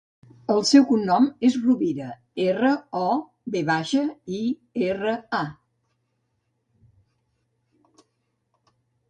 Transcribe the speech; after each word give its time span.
El 0.51 0.59
seu 0.67 0.85
cognom 0.91 1.25
és 1.49 1.57
Rovira: 1.65 2.07
erra, 2.45 2.71
o, 3.01 3.09
ve 3.57 3.61
baixa, 3.67 4.01
i, 4.39 4.41
erra, 4.87 5.13
a. 5.43 5.45